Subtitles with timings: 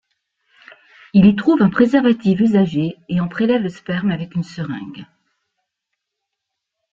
[1.13, 5.05] Il y trouve un préservatif usagé, et en prélève le sperme avec une seringue.